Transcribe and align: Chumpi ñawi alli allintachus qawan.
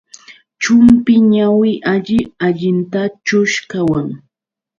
Chumpi 0.61 1.13
ñawi 1.31 1.71
alli 1.91 2.19
allintachus 2.45 3.51
qawan. 3.71 4.07